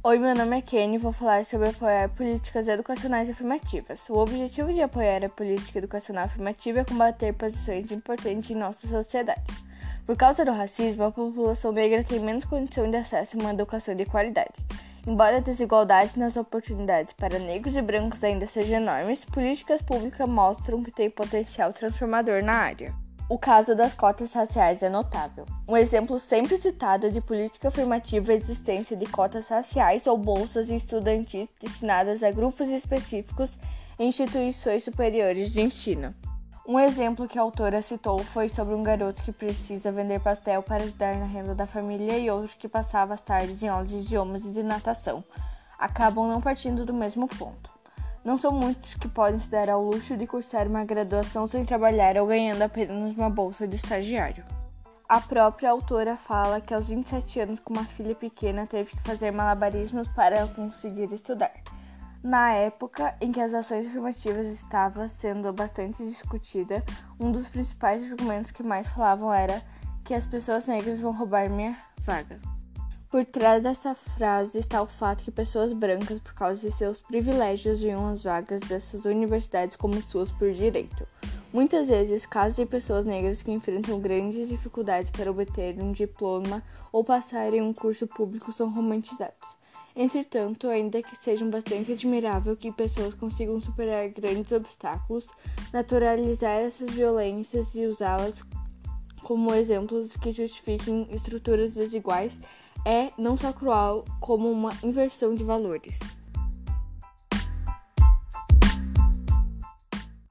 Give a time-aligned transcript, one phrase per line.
[0.00, 4.08] Oi, meu nome é Kenny e vou falar sobre apoiar políticas educacionais afirmativas.
[4.08, 9.42] O objetivo de apoiar a política educacional afirmativa é combater posições importantes em nossa sociedade.
[10.06, 13.92] Por causa do racismo, a população negra tem menos condição de acesso a uma educação
[13.96, 14.54] de qualidade.
[15.04, 20.80] Embora a desigualdade nas oportunidades para negros e brancos ainda sejam enormes, políticas públicas mostram
[20.80, 22.94] que tem potencial transformador na área.
[23.30, 25.44] O caso das cotas raciais é notável.
[25.68, 30.70] Um exemplo sempre citado de política afirmativa é a existência de cotas raciais ou bolsas
[30.70, 33.50] estudantis destinadas a grupos específicos
[33.98, 36.14] em instituições superiores de ensino.
[36.66, 40.82] Um exemplo que a autora citou foi sobre um garoto que precisa vender pastel para
[40.84, 44.42] ajudar na renda da família e outro que passava as tardes em aulas de idiomas
[44.42, 45.22] e de natação.
[45.78, 47.77] Acabam não partindo do mesmo ponto.
[48.24, 52.16] Não são muitos que podem se dar ao luxo de cursar uma graduação sem trabalhar
[52.16, 54.44] ou ganhando apenas uma bolsa de estagiário.
[55.08, 59.30] A própria autora fala que aos 27 anos, com uma filha pequena, teve que fazer
[59.30, 61.52] malabarismos para conseguir estudar.
[62.22, 66.84] Na época em que as ações afirmativas estavam sendo bastante discutida,
[67.18, 69.62] um dos principais argumentos que mais falavam era
[70.04, 72.38] que as pessoas negras vão roubar minha vaga.
[73.10, 77.80] Por trás dessa frase está o fato que pessoas brancas, por causa de seus privilégios,
[77.80, 81.06] viam as vagas dessas universidades como suas por direito.
[81.50, 87.02] Muitas vezes, casos de pessoas negras que enfrentam grandes dificuldades para obter um diploma ou
[87.02, 89.56] passarem um curso público são romantizados.
[89.96, 95.30] Entretanto, ainda que seja bastante admirável que pessoas consigam superar grandes obstáculos,
[95.72, 98.42] naturalizar essas violências e usá-las
[99.28, 102.40] como exemplos que justifiquem estruturas desiguais
[102.82, 105.98] é não só cruel, como uma inversão de valores.